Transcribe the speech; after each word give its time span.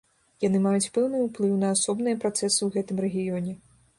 Яны 0.43 0.61
маюць 0.63 0.91
пэўны 0.95 1.19
ўплыў 1.25 1.51
на 1.65 1.69
асобныя 1.75 2.19
працэсы 2.25 2.57
ў 2.63 2.69
гэтым 2.79 2.97
рэгіёне. 3.09 3.53